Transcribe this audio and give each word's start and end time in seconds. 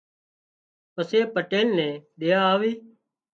پسي 0.93 1.19
پٽيل 1.33 1.67
نين 1.77 1.93
ۮيا 2.19 2.39
آوي 2.53 2.71